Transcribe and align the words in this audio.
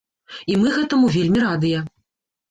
І 0.53 0.53
мы 0.61 0.71
гэтаму 0.77 1.11
вельмі 1.15 1.43
радыя! 1.43 1.83